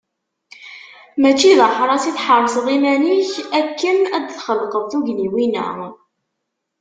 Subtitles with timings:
[1.21, 5.67] Mačči d aḥras i tḥerseḍ iman-ik akken ad d-txelqeḍ tugniwin-a.